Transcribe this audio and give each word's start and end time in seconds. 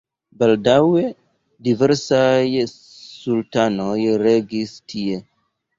Baldaŭe 0.43 1.03
diversaj 1.69 2.65
sultanoj 2.75 3.97
regis 4.27 4.79
tie. 4.93 5.25